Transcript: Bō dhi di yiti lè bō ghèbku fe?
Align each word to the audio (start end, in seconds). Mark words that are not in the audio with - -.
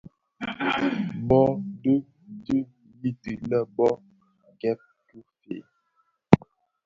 Bō 1.27 1.41
dhi 1.81 1.93
di 2.45 2.57
yiti 3.01 3.31
lè 3.49 3.59
bō 3.75 3.87
ghèbku 4.59 5.17
fe? 5.39 5.55